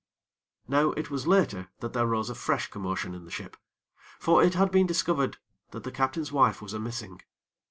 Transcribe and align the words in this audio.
Now 0.67 0.93
it 0.93 1.11
was 1.11 1.27
later 1.27 1.67
that 1.79 1.93
there 1.93 2.07
rose 2.07 2.31
a 2.31 2.33
fresh 2.33 2.65
commotion 2.71 3.13
in 3.13 3.23
the 3.23 3.29
ship; 3.29 3.55
for 4.17 4.41
it 4.43 4.55
had 4.55 4.71
been 4.71 4.87
discovered 4.87 5.37
that 5.69 5.83
the 5.83 5.91
captain's 5.91 6.31
wife 6.31 6.59
was 6.59 6.73
a 6.73 6.79
missing. 6.79 7.21